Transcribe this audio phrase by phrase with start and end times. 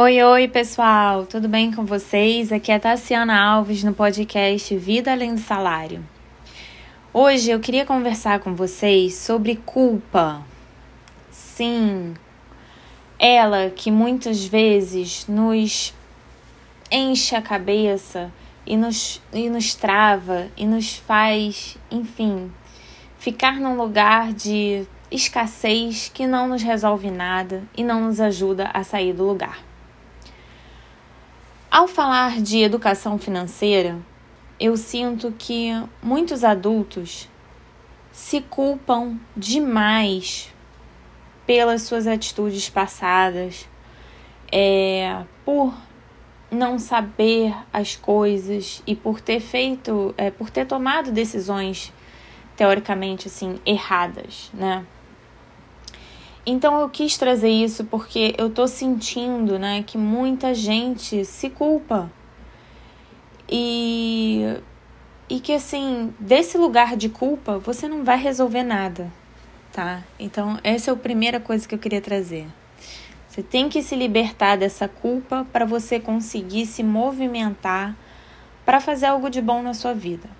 [0.00, 2.52] Oi, oi, pessoal, tudo bem com vocês?
[2.52, 6.06] Aqui é Tassiana Alves no podcast Vida Além do Salário.
[7.12, 10.40] Hoje eu queria conversar com vocês sobre culpa.
[11.32, 12.14] Sim,
[13.18, 15.92] ela que muitas vezes nos
[16.92, 18.32] enche a cabeça
[18.64, 22.52] e nos, e nos trava e nos faz, enfim,
[23.18, 28.84] ficar num lugar de escassez que não nos resolve nada e não nos ajuda a
[28.84, 29.67] sair do lugar.
[31.70, 33.98] Ao falar de educação financeira,
[34.58, 35.68] eu sinto que
[36.02, 37.28] muitos adultos
[38.10, 40.50] se culpam demais
[41.46, 43.68] pelas suas atitudes passadas,
[44.50, 45.74] é, por
[46.50, 51.92] não saber as coisas e por ter feito, é, por ter tomado decisões
[52.56, 54.86] teoricamente assim erradas, né?
[56.46, 62.10] Então eu quis trazer isso porque eu tô sentindo, né, que muita gente se culpa.
[63.48, 64.60] E
[65.30, 69.12] e que assim, desse lugar de culpa, você não vai resolver nada,
[69.72, 70.02] tá?
[70.18, 72.46] Então, essa é a primeira coisa que eu queria trazer.
[73.28, 77.94] Você tem que se libertar dessa culpa para você conseguir se movimentar
[78.64, 80.37] para fazer algo de bom na sua vida.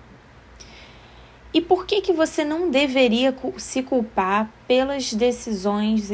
[1.53, 6.11] E por que que você não deveria se culpar pelas decisões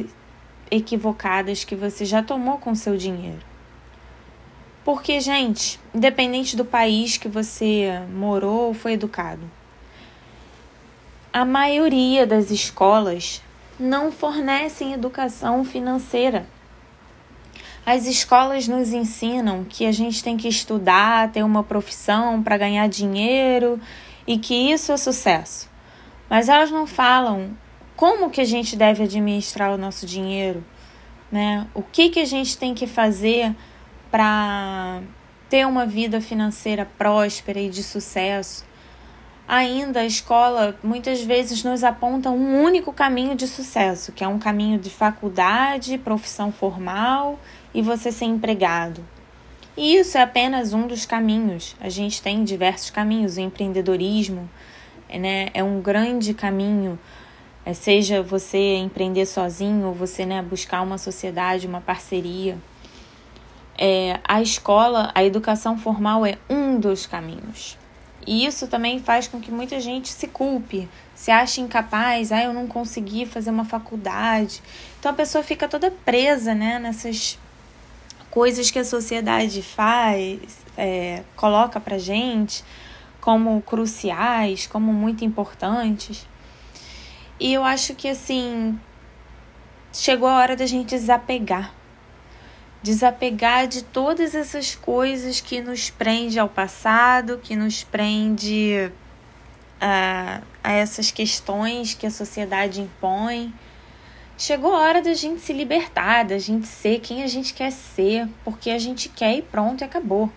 [0.71, 3.41] equivocadas que você já tomou com seu dinheiro?
[4.85, 9.41] Porque, gente, independente do país que você morou ou foi educado,
[11.33, 13.41] a maioria das escolas
[13.77, 16.47] não fornecem educação financeira.
[17.85, 22.87] As escolas nos ensinam que a gente tem que estudar, ter uma profissão para ganhar
[22.87, 23.79] dinheiro
[24.27, 25.69] e que isso é sucesso.
[26.29, 27.55] Mas elas não falam
[27.95, 30.63] como que a gente deve administrar o nosso dinheiro,
[31.31, 31.67] né?
[31.73, 33.55] O que que a gente tem que fazer
[34.11, 35.01] para
[35.49, 38.65] ter uma vida financeira próspera e de sucesso.
[39.47, 44.39] Ainda a escola muitas vezes nos aponta um único caminho de sucesso, que é um
[44.39, 47.39] caminho de faculdade, profissão formal
[47.73, 49.05] e você ser empregado.
[49.77, 51.75] E isso é apenas um dos caminhos.
[51.79, 53.35] A gente tem diversos caminhos.
[53.35, 54.49] O empreendedorismo
[55.09, 56.97] né, é um grande caminho,
[57.65, 62.57] é, seja você empreender sozinho ou você né, buscar uma sociedade, uma parceria.
[63.77, 67.77] É, a escola, a educação formal é um dos caminhos.
[68.25, 72.53] E isso também faz com que muita gente se culpe, se ache incapaz, ah, eu
[72.53, 74.63] não consegui fazer uma faculdade.
[74.99, 77.37] Então a pessoa fica toda presa né, nessas
[78.35, 82.65] coisas que a sociedade faz, é, coloca pra gente
[83.21, 86.27] como cruciais, como muito importantes.
[87.39, 88.77] E eu acho que assim
[89.93, 91.73] chegou a hora da gente desapegar.
[92.83, 98.91] Desapegar de todas essas coisas que nos prende ao passado, que nos prende
[99.79, 103.53] a, a essas questões que a sociedade impõe
[104.37, 108.27] Chegou a hora da gente se libertar, da gente ser quem a gente quer ser,
[108.43, 110.29] porque a gente quer e pronto, e acabou.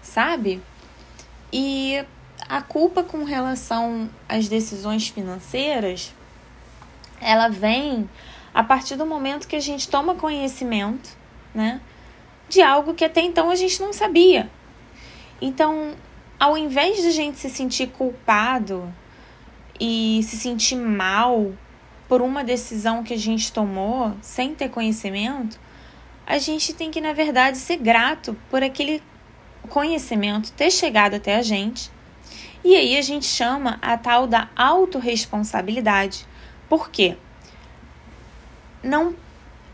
[0.00, 0.62] Sabe?
[1.52, 2.02] E
[2.48, 6.14] a culpa com relação às decisões financeiras,
[7.20, 8.08] ela vem
[8.54, 11.10] a partir do momento que a gente toma conhecimento,
[11.54, 11.80] né,
[12.48, 14.50] de algo que até então a gente não sabia.
[15.40, 15.92] Então,
[16.38, 18.92] ao invés de a gente se sentir culpado
[19.78, 21.52] e se sentir mal
[22.10, 25.60] por uma decisão que a gente tomou sem ter conhecimento,
[26.26, 29.00] a gente tem que, na verdade, ser grato por aquele
[29.68, 31.88] conhecimento ter chegado até a gente.
[32.64, 36.26] E aí a gente chama a tal da autorresponsabilidade.
[36.68, 37.16] Por quê?
[38.82, 39.14] Não,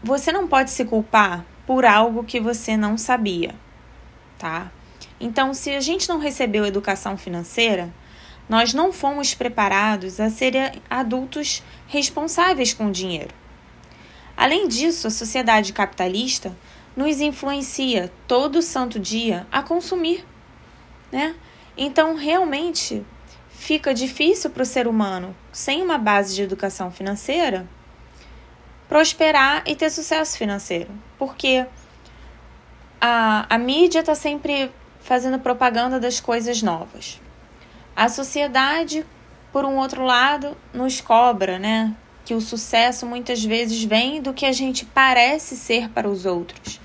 [0.04, 3.54] você não pode se culpar por algo que você não sabia,
[4.36, 4.70] tá?
[5.18, 7.91] Então, se a gente não recebeu educação financeira,
[8.48, 13.34] nós não fomos preparados a serem adultos responsáveis com o dinheiro.
[14.36, 16.56] Além disso, a sociedade capitalista
[16.97, 20.24] nos influencia todo santo dia a consumir,
[21.10, 21.34] né?
[21.76, 23.04] Então, realmente
[23.50, 27.66] fica difícil para o ser humano, sem uma base de educação financeira,
[28.88, 31.66] prosperar e ter sucesso financeiro, porque
[33.00, 37.21] a, a mídia está sempre fazendo propaganda das coisas novas.
[37.97, 39.07] A sociedade,
[39.51, 41.97] por um outro lado, nos cobra, né?
[42.27, 46.78] Que o sucesso muitas vezes vem do que a gente parece ser para os outros.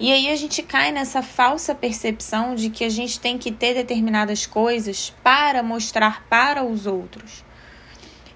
[0.00, 3.74] E aí a gente cai nessa falsa percepção de que a gente tem que ter
[3.74, 7.44] determinadas coisas para mostrar para os outros.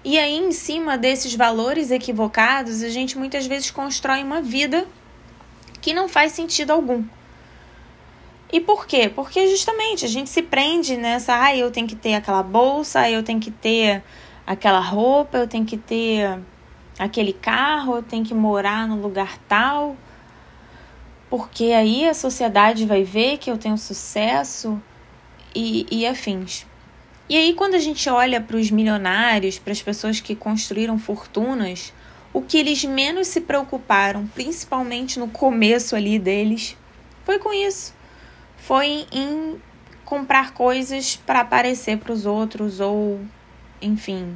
[0.05, 4.87] E aí, em cima desses valores equivocados, a gente muitas vezes constrói uma vida
[5.81, 7.03] que não faz sentido algum.
[8.51, 9.11] E por quê?
[9.13, 13.21] Porque justamente a gente se prende nessa, ah, eu tenho que ter aquela bolsa, eu
[13.21, 14.03] tenho que ter
[14.45, 16.39] aquela roupa, eu tenho que ter
[16.97, 19.95] aquele carro, eu tenho que morar no lugar tal.
[21.29, 24.81] Porque aí a sociedade vai ver que eu tenho sucesso
[25.53, 26.65] e, e afins.
[27.29, 31.93] E aí, quando a gente olha para os milionários, para as pessoas que construíram fortunas,
[32.33, 36.75] o que eles menos se preocuparam, principalmente no começo ali deles,
[37.23, 37.98] foi com isso
[38.61, 39.61] foi em
[40.05, 43.19] comprar coisas para aparecer para os outros ou,
[43.81, 44.35] enfim,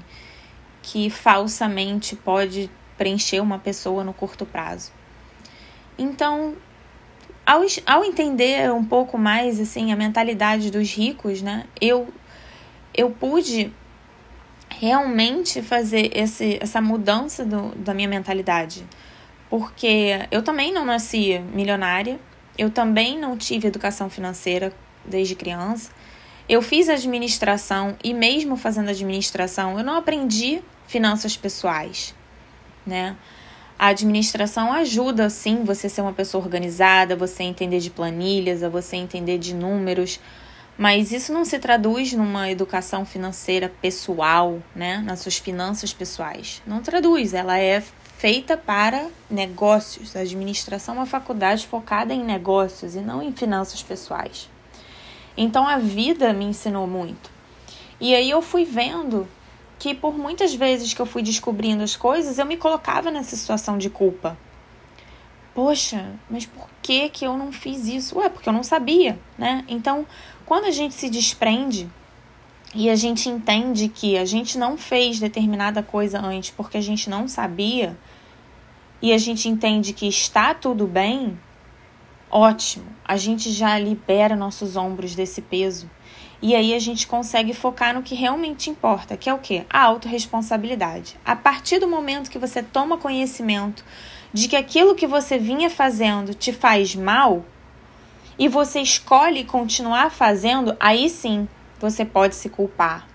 [0.81, 4.91] que falsamente pode preencher uma pessoa no curto prazo.
[5.97, 6.55] Então,
[7.45, 12.07] ao, ao entender um pouco mais assim a mentalidade dos ricos, né, eu
[12.95, 13.73] eu pude
[14.69, 18.85] realmente fazer esse, essa mudança do, da minha mentalidade.
[19.49, 22.19] Porque eu também não nasci milionária,
[22.57, 24.73] eu também não tive educação financeira
[25.05, 25.91] desde criança.
[26.47, 32.13] Eu fiz administração e mesmo fazendo administração, eu não aprendi finanças pessoais,
[32.85, 33.15] né?
[33.79, 38.97] A administração ajuda sim você ser uma pessoa organizada, você entender de planilhas, a você
[38.97, 40.19] entender de números,
[40.77, 44.97] mas isso não se traduz numa educação financeira pessoal, né?
[44.99, 46.61] Nas suas finanças pessoais.
[46.65, 47.83] Não traduz, ela é
[48.23, 50.15] feita para negócios.
[50.15, 54.49] A administração é uma faculdade focada em negócios e não em finanças pessoais.
[55.35, 57.29] Então a vida me ensinou muito.
[57.99, 59.27] E aí eu fui vendo
[59.77, 63.77] que por muitas vezes que eu fui descobrindo as coisas, eu me colocava nessa situação
[63.77, 64.37] de culpa.
[65.53, 68.17] Poxa, mas por que que eu não fiz isso?
[68.19, 69.65] Ué, porque eu não sabia, né?
[69.67, 70.07] Então,
[70.45, 71.89] quando a gente se desprende
[72.73, 77.09] e a gente entende que a gente não fez determinada coisa antes porque a gente
[77.09, 77.97] não sabia,
[79.03, 81.37] e a gente entende que está tudo bem,
[82.31, 85.91] ótimo, a gente já libera nossos ombros desse peso.
[86.41, 89.65] E aí a gente consegue focar no que realmente importa, que é o quê?
[89.69, 91.19] A autorresponsabilidade.
[91.25, 93.83] A partir do momento que você toma conhecimento
[94.31, 97.43] de que aquilo que você vinha fazendo te faz mal
[98.39, 101.45] e você escolhe continuar fazendo, aí sim
[101.77, 103.05] você pode se culpar,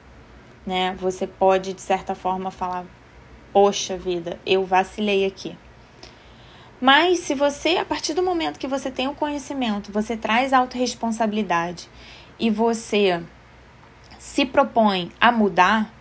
[0.66, 0.94] né?
[1.00, 2.84] Você pode de certa forma falar:
[3.54, 5.56] "Poxa vida, eu vacilei aqui".
[6.80, 11.88] Mas se você, a partir do momento que você tem o conhecimento, você traz autorresponsabilidade
[12.38, 13.20] e você
[14.16, 15.92] se propõe a mudar,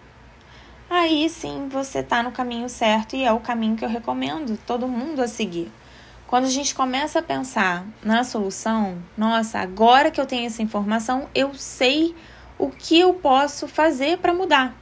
[0.87, 4.87] aí sim você está no caminho certo e é o caminho que eu recomendo todo
[4.87, 5.71] mundo a seguir.
[6.27, 11.27] Quando a gente começa a pensar na solução, nossa, agora que eu tenho essa informação,
[11.33, 12.13] eu sei
[12.59, 14.75] o que eu posso fazer para mudar.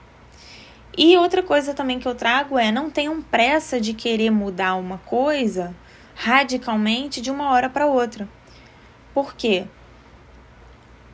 [0.98, 4.98] E outra coisa também que eu trago é não tenham pressa de querer mudar uma
[4.98, 5.74] coisa
[6.16, 8.28] radicalmente de uma hora para outra.
[9.14, 9.68] Por quê?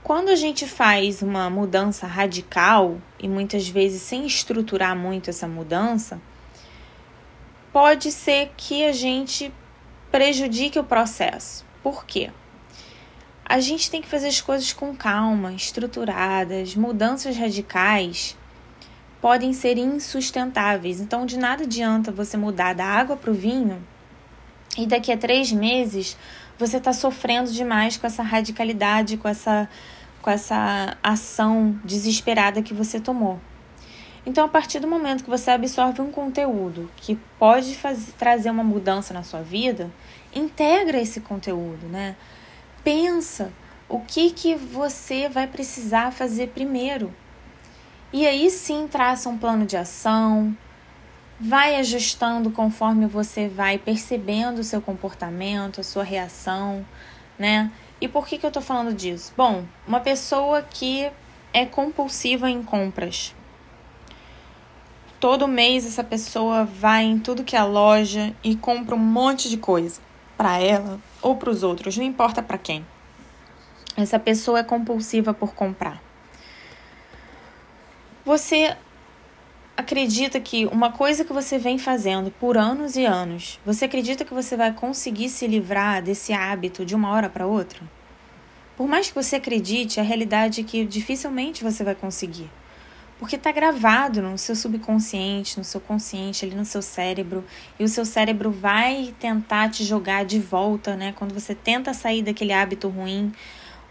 [0.03, 6.21] Quando a gente faz uma mudança radical e muitas vezes sem estruturar muito essa mudança,
[7.74, 9.53] pode ser que a gente
[10.12, 11.65] prejudique o processo.
[11.83, 12.31] Por quê?
[13.45, 16.75] A gente tem que fazer as coisas com calma, estruturadas.
[16.75, 18.38] Mudanças radicais
[19.19, 21.00] podem ser insustentáveis.
[21.00, 23.86] Então, de nada adianta você mudar da água para o vinho
[24.77, 26.18] e daqui a três meses
[26.57, 29.68] você está sofrendo demais com essa radicalidade, com essa,
[30.21, 33.40] com essa ação desesperada que você tomou.
[34.25, 38.63] Então, a partir do momento que você absorve um conteúdo que pode fazer, trazer uma
[38.63, 39.90] mudança na sua vida,
[40.33, 42.16] integra esse conteúdo, né?
[42.83, 43.51] Pensa
[43.90, 47.11] o que, que você vai precisar fazer primeiro.
[48.13, 50.56] E aí sim traça um plano de ação,
[51.42, 56.86] vai ajustando conforme você vai percebendo o seu comportamento, a sua reação,
[57.38, 57.71] né?
[58.00, 59.33] E por que, que eu tô falando disso?
[59.36, 61.12] Bom, uma pessoa que
[61.52, 63.36] é compulsiva em compras.
[65.19, 69.57] Todo mês essa pessoa vai em tudo que é loja e compra um monte de
[69.57, 70.00] coisa
[70.38, 72.86] para ela ou para os outros, não importa para quem.
[73.98, 76.02] Essa pessoa é compulsiva por comprar.
[78.24, 78.76] Você
[79.81, 84.33] acredita que uma coisa que você vem fazendo por anos e anos, você acredita que
[84.33, 87.81] você vai conseguir se livrar desse hábito de uma hora para outra?
[88.78, 92.50] Por mais que você acredite, a realidade é que dificilmente você vai conseguir.
[93.19, 97.45] Porque está gravado no seu subconsciente, no seu consciente, ali no seu cérebro,
[97.80, 101.14] e o seu cérebro vai tentar te jogar de volta, né?
[101.16, 103.31] Quando você tenta sair daquele hábito ruim,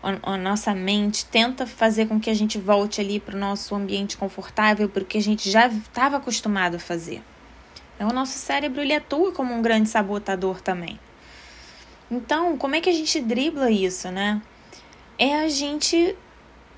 [0.02, 4.16] a, nossa mente tenta fazer com que a gente volte ali para o nosso ambiente
[4.16, 7.23] confortável, porque a gente já estava acostumado a fazer.
[7.95, 10.99] Então, o nosso cérebro ele atua como um grande sabotador também.
[12.11, 14.40] Então, como é que a gente dribla isso, né?
[15.19, 16.16] É a gente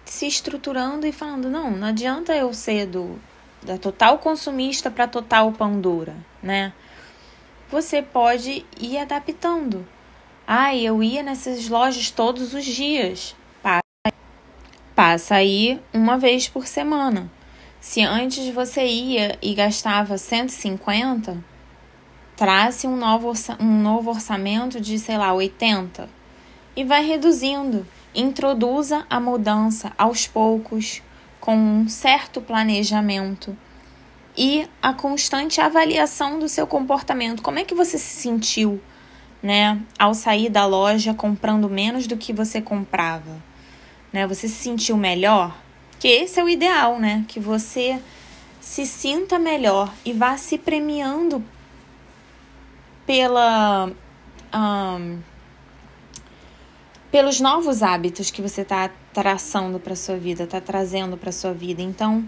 [0.05, 3.19] se estruturando e falando: não, não adianta eu ser do,
[3.62, 6.73] da total consumista para total pão dura, né?
[7.71, 9.87] Você pode ir adaptando.
[10.54, 13.35] Ah, eu ia nessas lojas todos os dias.
[14.94, 17.32] Passa aí uma vez por semana.
[17.80, 21.42] Se antes você ia e gastava 150,
[22.37, 26.06] trace um novo, um novo orçamento de, sei lá, 80
[26.76, 27.87] e vai reduzindo.
[28.14, 31.00] Introduza a mudança aos poucos,
[31.40, 33.56] com um certo planejamento
[34.37, 37.42] e a constante avaliação do seu comportamento.
[37.42, 38.82] Como é que você se sentiu,
[39.42, 43.42] né, ao sair da loja comprando menos do que você comprava?
[44.12, 44.26] Né?
[44.26, 45.56] Você se sentiu melhor?
[45.99, 47.25] Que esse é o ideal, né?
[47.28, 48.00] Que você
[48.61, 51.44] se sinta melhor e vá se premiando
[53.04, 53.90] pela
[54.54, 55.18] um,
[57.11, 61.82] pelos novos hábitos que você está traçando para sua vida, está trazendo para sua vida.
[61.82, 62.26] Então,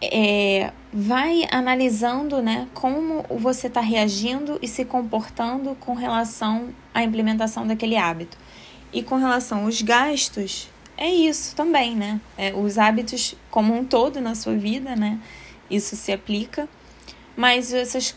[0.00, 7.66] é, vai analisando, né, como você está reagindo e se comportando com relação à implementação
[7.66, 8.36] daquele hábito.
[8.92, 12.20] E com relação aos gastos, é isso também, né?
[12.38, 15.18] É, os hábitos como um todo na sua vida, né?
[15.70, 16.68] Isso se aplica.
[17.36, 18.16] Mas essas,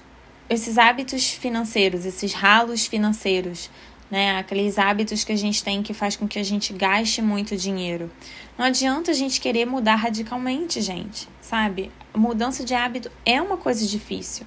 [0.49, 3.69] esses hábitos financeiros, esses ralos financeiros,
[4.09, 4.37] né?
[4.37, 8.11] Aqueles hábitos que a gente tem que faz com que a gente gaste muito dinheiro.
[8.57, 11.91] Não adianta a gente querer mudar radicalmente, gente, sabe?
[12.15, 14.45] Mudança de hábito é uma coisa difícil.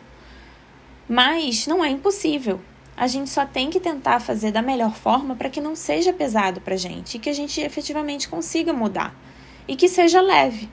[1.08, 2.60] Mas não é impossível.
[2.96, 6.60] A gente só tem que tentar fazer da melhor forma para que não seja pesado
[6.60, 9.14] para gente e que a gente efetivamente consiga mudar
[9.66, 10.68] e que seja leve.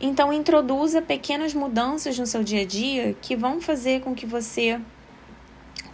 [0.00, 4.80] Então, introduza pequenas mudanças no seu dia a dia que vão fazer com que você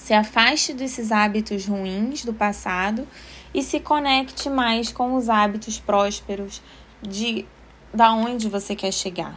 [0.06, 3.08] se afaste desses hábitos ruins do passado
[3.52, 6.62] e se conecte mais com os hábitos prósperos
[7.02, 7.44] de
[7.92, 9.36] da onde você quer chegar.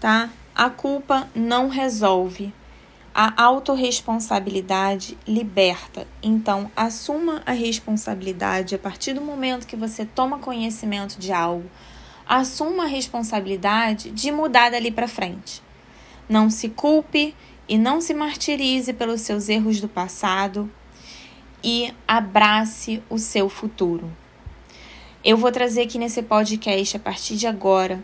[0.00, 0.30] Tá?
[0.54, 2.54] A culpa não resolve.
[3.14, 6.06] A autorresponsabilidade liberta.
[6.22, 11.68] Então, assuma a responsabilidade a partir do momento que você toma conhecimento de algo.
[12.26, 15.62] Assuma a responsabilidade de mudar dali para frente.
[16.26, 17.34] Não se culpe
[17.70, 20.68] e não se martirize pelos seus erros do passado
[21.62, 24.10] e abrace o seu futuro.
[25.24, 28.02] Eu vou trazer aqui nesse podcast, a partir de agora,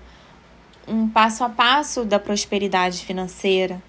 [0.87, 3.82] um passo a passo da prosperidade financeira.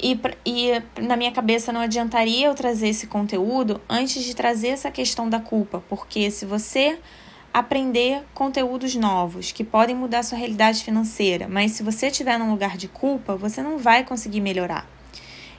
[0.00, 4.92] E, e na minha cabeça não adiantaria eu trazer esse conteúdo antes de trazer essa
[4.92, 7.00] questão da culpa, porque se você
[7.52, 12.76] aprender conteúdos novos que podem mudar sua realidade financeira, mas se você estiver num lugar
[12.76, 14.95] de culpa, você não vai conseguir melhorar.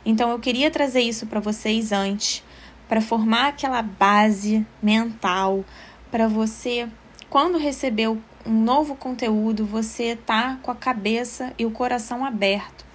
[0.07, 2.41] Então eu queria trazer isso para vocês antes,
[2.87, 5.65] para formar aquela base mental
[6.09, 6.87] para você
[7.29, 12.85] quando receber um novo conteúdo, você tá com a cabeça e o coração aberto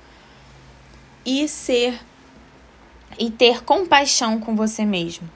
[1.24, 2.00] e ser
[3.18, 5.28] e ter compaixão com você mesmo,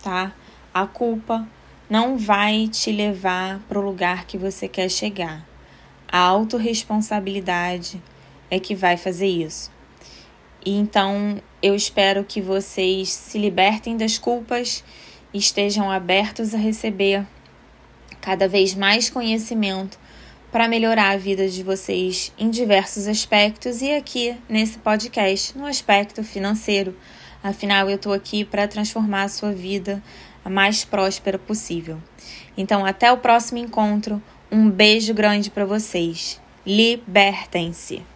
[0.00, 0.32] tá?
[0.72, 1.48] A culpa
[1.90, 5.44] não vai te levar para o lugar que você quer chegar.
[6.06, 8.00] A autorresponsabilidade
[8.48, 9.73] é que vai fazer isso.
[10.64, 14.82] E então eu espero que vocês se libertem das culpas
[15.32, 17.26] e estejam abertos a receber
[18.20, 19.98] cada vez mais conhecimento
[20.50, 26.22] para melhorar a vida de vocês em diversos aspectos e aqui nesse podcast no aspecto
[26.22, 26.96] financeiro.
[27.42, 30.02] Afinal, eu estou aqui para transformar a sua vida
[30.44, 31.98] a mais próspera possível.
[32.56, 34.22] Então, até o próximo encontro.
[34.50, 36.40] Um beijo grande para vocês.
[36.64, 38.13] Libertem-se!